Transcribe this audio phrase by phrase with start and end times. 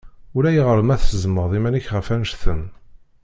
[0.35, 2.63] Ulayɣer ma tezzmeḍ iman-ik ɣef annect-en.